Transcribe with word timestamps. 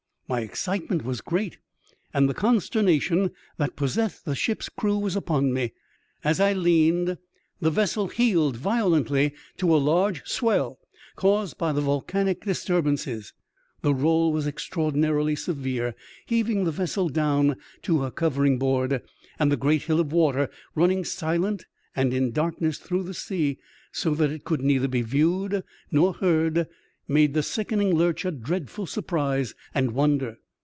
My 0.31 0.39
excitement 0.43 1.03
was 1.03 1.19
great, 1.19 1.57
and 2.13 2.29
the 2.29 2.33
consternation 2.33 3.31
that 3.57 3.75
possessed 3.75 4.23
the 4.23 4.33
ship's 4.33 4.69
crew 4.69 4.97
was 4.97 5.13
upon 5.17 5.51
me. 5.51 5.73
As 6.23 6.39
I 6.39 6.53
leaned, 6.53 7.17
the 7.59 7.69
vessel 7.69 8.07
heeled 8.07 8.55
violently 8.55 9.33
to 9.57 9.75
a 9.75 9.75
large 9.75 10.25
swell 10.25 10.79
caused 11.17 11.57
by 11.57 11.73
the 11.73 11.81
volcanic 11.81 12.45
disturbances. 12.45 13.33
The 13.81 13.93
roll 13.93 14.31
was 14.31 14.47
extraordinarily 14.47 15.35
severe, 15.35 15.95
heaving 16.25 16.63
the 16.63 16.71
vessel 16.71 17.09
down 17.09 17.57
to 17.81 17.99
her 17.99 18.09
covering*board, 18.09 19.01
and 19.37 19.51
the 19.51 19.57
great 19.57 19.81
hill 19.81 19.99
of 19.99 20.13
water 20.13 20.49
running 20.75 21.03
silent 21.03 21.65
and 21.93 22.13
in 22.13 22.31
dark 22.31 22.61
ness 22.61 22.77
through 22.77 23.03
the 23.03 23.13
sea, 23.13 23.57
so 23.91 24.15
that 24.15 24.31
it 24.31 24.45
could 24.45 24.61
neither 24.61 24.87
be 24.87 25.01
viewed 25.01 25.61
nor 25.91 26.13
heard, 26.13 26.67
made 27.07 27.33
the 27.33 27.43
sickening 27.43 27.93
lurch 27.93 28.23
a 28.23 28.31
dreadful 28.31 28.85
surprise 28.85 29.53
and 29.73 29.91
wonder. 29.91 30.37